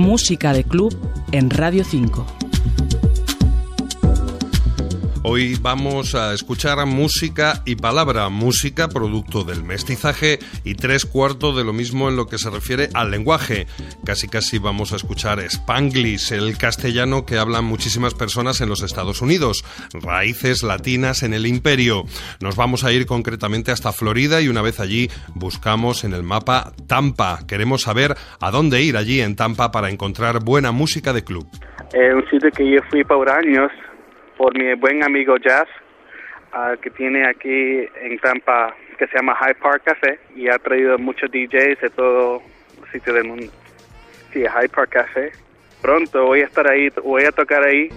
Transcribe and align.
Música 0.00 0.54
de 0.54 0.64
Club 0.64 0.96
en 1.30 1.50
Radio 1.50 1.84
5. 1.84 2.49
Hoy 5.22 5.56
vamos 5.60 6.14
a 6.14 6.32
escuchar 6.32 6.84
música 6.86 7.62
y 7.66 7.76
palabra, 7.76 8.30
música 8.30 8.88
producto 8.88 9.44
del 9.44 9.62
mestizaje 9.62 10.38
y 10.64 10.76
tres 10.76 11.04
cuartos 11.04 11.54
de 11.58 11.62
lo 11.62 11.74
mismo 11.74 12.08
en 12.08 12.16
lo 12.16 12.24
que 12.24 12.38
se 12.38 12.48
refiere 12.48 12.88
al 12.94 13.10
lenguaje. 13.10 13.66
Casi 14.02 14.28
casi 14.28 14.58
vamos 14.58 14.94
a 14.94 14.96
escuchar 14.96 15.38
Spanglish, 15.40 16.32
el 16.32 16.56
castellano 16.56 17.26
que 17.26 17.36
hablan 17.36 17.66
muchísimas 17.66 18.14
personas 18.14 18.62
en 18.62 18.70
los 18.70 18.82
Estados 18.82 19.20
Unidos, 19.20 19.62
raíces 19.92 20.62
latinas 20.62 21.22
en 21.22 21.34
el 21.34 21.46
imperio. 21.46 22.04
Nos 22.40 22.56
vamos 22.56 22.84
a 22.84 22.92
ir 22.92 23.04
concretamente 23.04 23.72
hasta 23.72 23.92
Florida 23.92 24.40
y 24.40 24.48
una 24.48 24.62
vez 24.62 24.80
allí 24.80 25.10
buscamos 25.34 26.02
en 26.02 26.14
el 26.14 26.22
mapa 26.22 26.72
Tampa. 26.88 27.40
Queremos 27.46 27.82
saber 27.82 28.14
a 28.40 28.50
dónde 28.50 28.80
ir 28.80 28.96
allí 28.96 29.20
en 29.20 29.36
Tampa 29.36 29.70
para 29.70 29.90
encontrar 29.90 30.42
buena 30.42 30.72
música 30.72 31.12
de 31.12 31.24
club. 31.24 31.46
Eh, 31.92 32.14
un 32.14 32.24
sitio 32.30 32.50
que 32.52 32.70
yo 32.70 32.78
fui 32.88 33.04
por 33.04 33.28
años 33.28 33.70
por 34.40 34.56
mi 34.56 34.72
buen 34.72 35.04
amigo 35.04 35.36
Jazz, 35.36 35.68
uh, 36.54 36.80
que 36.80 36.88
tiene 36.88 37.28
aquí 37.28 37.86
en 38.00 38.18
Tampa, 38.22 38.74
que 38.98 39.06
se 39.06 39.16
llama 39.16 39.34
High 39.34 39.56
Park 39.56 39.82
Café, 39.84 40.18
y 40.34 40.48
ha 40.48 40.58
traído 40.58 40.96
muchos 40.96 41.30
DJs 41.30 41.78
de 41.78 41.90
todo 41.94 42.40
sitio 42.90 43.12
del 43.12 43.24
mundo. 43.24 43.52
Sí, 44.32 44.42
High 44.46 44.68
Park 44.68 44.92
Café. 44.92 45.32
Pronto 45.82 46.24
voy 46.24 46.40
a 46.40 46.46
estar 46.46 46.66
ahí, 46.66 46.88
voy 47.04 47.24
a 47.24 47.32
tocar 47.32 47.62
ahí. 47.64 47.90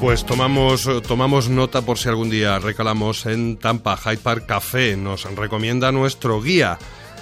Pues 0.00 0.24
tomamos, 0.24 0.88
tomamos 1.06 1.50
nota 1.50 1.82
por 1.82 1.98
si 1.98 2.08
algún 2.08 2.30
día 2.30 2.58
recalamos 2.58 3.26
en 3.26 3.58
Tampa 3.58 3.98
High 3.98 4.16
Park 4.16 4.46
Café. 4.46 4.96
Nos 4.96 5.30
recomienda 5.36 5.92
nuestro 5.92 6.40
guía. 6.40 6.78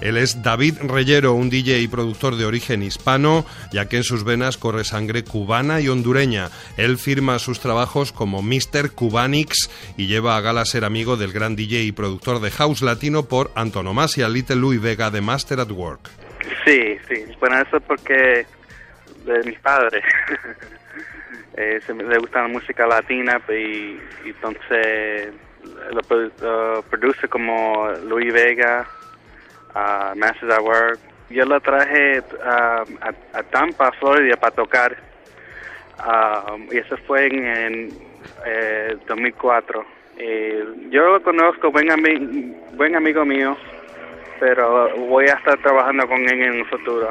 Él 0.00 0.16
es 0.16 0.42
David 0.42 0.78
Reyero, 0.82 1.34
un 1.34 1.50
DJ 1.50 1.80
y 1.80 1.88
productor 1.88 2.36
de 2.36 2.46
origen 2.46 2.82
hispano, 2.82 3.44
ya 3.72 3.88
que 3.88 3.98
en 3.98 4.04
sus 4.04 4.24
venas 4.24 4.56
corre 4.56 4.84
sangre 4.84 5.24
cubana 5.24 5.80
y 5.80 5.88
hondureña. 5.88 6.50
Él 6.76 6.98
firma 6.98 7.38
sus 7.38 7.60
trabajos 7.60 8.12
como 8.12 8.42
Mr. 8.42 8.92
Cubanix 8.94 9.70
y 9.96 10.06
lleva 10.06 10.36
a 10.36 10.40
gala 10.40 10.64
ser 10.64 10.84
amigo 10.84 11.16
del 11.16 11.32
gran 11.32 11.56
DJ 11.56 11.82
y 11.82 11.92
productor 11.92 12.40
de 12.40 12.50
house 12.50 12.82
latino 12.82 13.24
por 13.24 13.50
antonomasia, 13.54 14.28
Little 14.28 14.56
Louis 14.56 14.80
Vega 14.80 15.10
de 15.10 15.20
Master 15.20 15.60
at 15.60 15.70
Work. 15.70 16.08
Sí, 16.64 16.96
sí. 17.08 17.24
Bueno, 17.38 17.60
eso 17.60 17.80
porque 17.80 18.46
de 19.24 19.42
mis 19.44 19.58
padres. 19.60 20.04
eh, 21.56 21.80
le 21.88 22.18
gusta 22.18 22.42
la 22.42 22.48
música 22.48 22.86
latina 22.86 23.40
y, 23.48 23.98
y 24.24 24.28
entonces 24.28 25.32
lo, 25.92 26.82
produce 26.82 27.28
como 27.28 27.90
Louis 28.06 28.32
Vega, 28.32 28.86
a 29.74 30.14
Masters 30.16 30.52
at 30.52 30.62
Work. 30.62 30.98
Yo 31.30 31.44
lo 31.44 31.60
traje 31.60 32.22
a, 32.44 32.82
a, 33.32 33.42
Tampa, 33.44 33.92
Florida, 33.92 34.36
para 34.36 34.54
tocar. 34.54 34.96
y 36.70 36.78
eso 36.78 36.96
fue 37.06 37.26
en, 37.26 37.46
en 37.46 37.90
eh, 38.46 38.96
2004. 39.06 39.84
yo 40.90 41.06
lo 41.06 41.22
conozco, 41.22 41.70
buen, 41.70 41.90
ami 41.90 42.54
buen 42.72 42.96
amigo 42.96 43.24
mío, 43.24 43.56
pero 44.40 44.96
voy 44.96 45.26
a 45.26 45.34
estar 45.34 45.58
trabajando 45.62 46.06
con 46.08 46.20
él 46.28 46.42
en 46.42 46.54
el 46.54 46.66
futuro. 46.66 47.08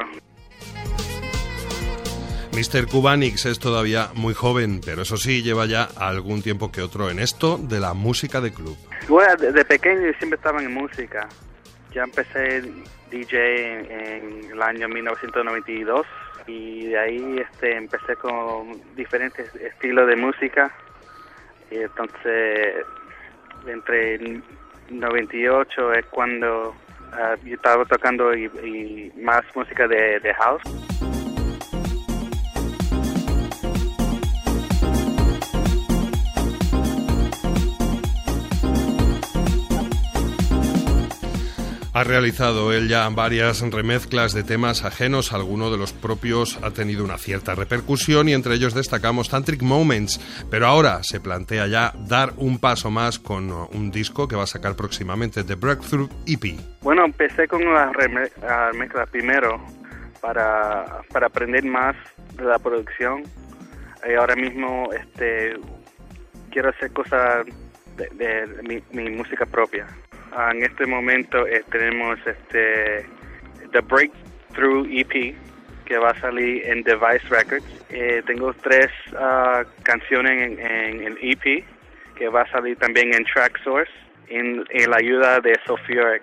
Mr. 2.60 2.88
Cubanix 2.88 3.46
es 3.46 3.58
todavía 3.58 4.10
muy 4.16 4.34
joven, 4.34 4.82
pero 4.84 5.04
eso 5.04 5.16
sí, 5.16 5.44
lleva 5.44 5.66
ya 5.66 5.88
algún 5.96 6.42
tiempo 6.42 6.74
que 6.74 6.82
otro 6.82 7.10
en 7.10 7.20
esto 7.20 7.58
de 7.58 7.80
la 7.80 7.94
música 7.94 8.42
de 8.42 8.52
club. 8.52 8.76
Bueno, 9.08 9.34
de 9.38 9.64
pequeño 9.64 10.12
siempre 10.18 10.36
estaba 10.36 10.62
en 10.62 10.74
música. 10.74 11.30
Ya 11.92 12.04
empecé 12.04 12.62
DJ 13.10 14.18
en, 14.18 14.52
el 14.52 14.62
año 14.62 14.88
1992 14.88 16.06
y 16.48 16.88
de 16.88 17.00
ahí 17.00 17.38
este 17.40 17.76
empecé 17.76 18.16
con 18.16 18.82
diferentes 18.96 19.54
estilos 19.56 20.08
de 20.08 20.16
música 20.16 20.72
y 21.72 21.78
entonces 21.78 22.86
entre 23.68 24.42
98 24.90 25.94
es 25.94 26.06
cuando 26.08 26.70
uh, 26.70 27.46
yo 27.46 27.56
estaba 27.56 27.86
tocando 27.86 28.32
más 29.16 29.44
música 29.56 29.88
de 29.88 30.34
house. 30.40 30.89
Ha 41.92 42.04
realizado 42.04 42.72
él 42.72 42.88
ya 42.88 43.10
varias 43.10 43.62
remezclas 43.62 44.34
de 44.34 44.44
temas 44.44 44.86
ajenos, 44.86 45.34
alguno 45.34 45.72
de 45.72 45.78
los 45.78 45.92
propios 45.92 46.60
ha 46.62 46.70
tenido 46.70 47.04
una 47.04 47.18
cierta 47.18 47.56
repercusión 47.56 48.30
y 48.30 48.34
entre 48.34 48.54
ellos 48.54 48.76
destacamos 48.76 49.30
Tantric 49.30 49.64
Moments, 49.64 50.20
pero 50.52 50.68
ahora 50.68 51.02
se 51.02 51.20
plantea 51.20 51.66
ya 51.66 51.92
dar 52.08 52.34
un 52.38 52.60
paso 52.60 52.92
más 52.92 53.18
con 53.18 53.52
un 53.52 53.90
disco 53.90 54.28
que 54.28 54.36
va 54.36 54.44
a 54.44 54.48
sacar 54.48 54.76
próximamente, 54.76 55.44
The 55.44 55.56
Breakthrough 55.56 56.12
EP. 56.28 56.60
Bueno, 56.82 57.06
empecé 57.06 57.48
con 57.48 57.66
la 57.66 57.92
remezcla 57.92 59.08
primero 59.08 59.60
para, 60.22 61.02
para 61.12 61.26
aprender 61.26 61.66
más 61.66 61.96
de 62.36 62.44
la 62.44 62.60
producción 62.60 63.24
y 64.08 64.14
ahora 64.14 64.36
mismo 64.36 64.90
este 64.94 65.54
quiero 66.52 66.70
hacer 66.70 66.94
cosas 66.94 67.48
de, 67.98 68.10
de 68.16 68.62
mi, 68.62 68.84
mi 68.92 69.10
música 69.10 69.48
propia. 69.48 69.88
Ah, 70.32 70.52
en 70.52 70.64
este 70.64 70.86
momento 70.86 71.48
eh, 71.48 71.64
tenemos 71.72 72.20
este 72.26 73.06
The 73.72 73.82
Breakthrough 73.82 74.88
EP 74.92 75.36
que 75.86 75.98
va 75.98 76.12
a 76.12 76.20
salir 76.20 76.64
en 76.68 76.84
Device 76.84 77.28
Records. 77.30 77.66
Eh, 77.90 78.22
tengo 78.28 78.54
tres 78.54 78.92
uh, 79.14 79.66
canciones 79.82 80.44
en, 80.44 80.60
en, 80.60 81.04
el 81.04 81.18
EP 81.22 81.66
que 82.16 82.30
va 82.30 82.42
a 82.42 82.52
salir 82.52 82.78
también 82.78 83.14
en 83.14 83.26
Track 83.26 83.60
Source 83.64 83.92
en, 84.28 84.64
en 84.70 84.90
la 84.92 84.98
ayuda 84.98 85.40
de 85.40 85.58
Sophia. 85.66 86.22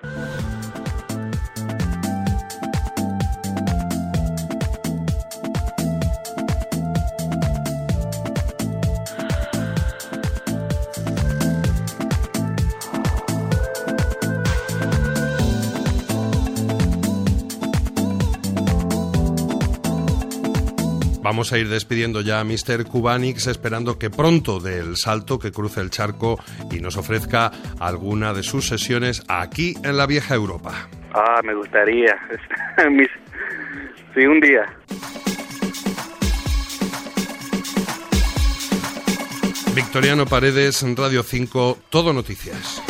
Vamos 21.36 21.52
a 21.52 21.58
ir 21.58 21.68
despidiendo 21.68 22.22
ya 22.22 22.40
a 22.40 22.44
Mr. 22.44 22.86
Cubanix, 22.86 23.46
esperando 23.46 23.98
que 23.98 24.08
pronto 24.08 24.58
dé 24.58 24.78
el 24.78 24.96
salto, 24.96 25.38
que 25.38 25.52
cruce 25.52 25.82
el 25.82 25.90
charco 25.90 26.42
y 26.70 26.80
nos 26.80 26.96
ofrezca 26.96 27.52
alguna 27.78 28.32
de 28.32 28.42
sus 28.42 28.66
sesiones 28.66 29.22
aquí 29.28 29.74
en 29.84 29.98
la 29.98 30.06
vieja 30.06 30.34
Europa. 30.34 30.88
Ah, 31.12 31.42
me 31.44 31.54
gustaría. 31.54 32.16
sí, 34.14 34.24
un 34.24 34.40
día. 34.40 34.64
Victoriano 39.74 40.24
Paredes, 40.24 40.82
Radio 40.96 41.22
5, 41.22 41.80
Todo 41.90 42.14
Noticias. 42.14 42.82